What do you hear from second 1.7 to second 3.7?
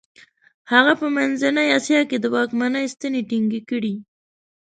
اسیا کې د واکمنۍ ستنې ټینګې